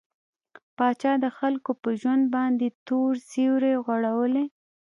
پاچا 0.77 1.13
د 1.23 1.25
خلکو 1.37 1.71
په 1.81 1.89
ژوند 2.01 2.23
باندې 2.35 2.67
تور 2.87 3.13
سيورى 3.29 3.73
غوړولى. 3.85 4.45